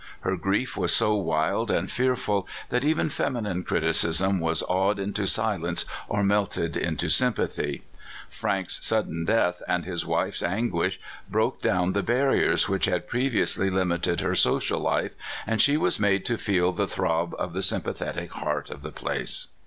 Her 0.21 0.35
grief 0.35 0.75
was 0.75 0.91
so 0.95 1.13
wild 1.13 1.69
and 1.69 1.91
fearful 1.91 2.47
that 2.71 2.83
even 2.83 3.11
feminine 3.11 3.63
criti 3.63 3.89
cism 3.91 4.39
was 4.39 4.63
awed 4.63 4.97
into 4.97 5.27
silence 5.27 5.85
or 6.09 6.23
melted 6.23 6.75
into 6.75 7.05
sympa 7.05 7.55
thy. 7.55 7.81
Frank's 8.27 8.83
sudden 8.83 9.25
death, 9.25 9.61
and 9.67 9.85
his 9.85 10.03
wife's 10.03 10.41
anguish, 10.41 10.99
broke 11.29 11.61
down 11.61 11.93
the 11.93 12.01
barriers 12.01 12.67
which 12.67 12.85
had 12.85 13.07
previously 13.07 13.69
lim 13.69 13.89
ited 13.89 14.21
her 14.21 14.33
social 14.33 14.79
life, 14.79 15.11
and 15.45 15.61
she 15.61 15.77
was 15.77 15.99
made 15.99 16.25
to 16.25 16.37
feel 16.39 16.71
the 16.73 16.87
throb 16.87 17.35
of 17.37 17.53
the 17.53 17.61
sympathetic 17.61 18.33
heart 18.33 18.71
of 18.71 18.81
the 18.81 18.91
place. 18.91 19.49